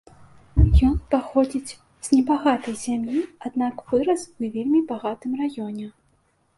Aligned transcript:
Ён 0.87 0.95
паходзіць 1.13 1.75
з 2.09 2.09
небагатай 2.15 2.75
сям'і, 2.87 3.19
аднак 3.51 3.87
вырас 3.95 4.21
у 4.41 4.53
вельмі 4.61 4.85
багатым 4.93 5.31
раёне. 5.45 5.87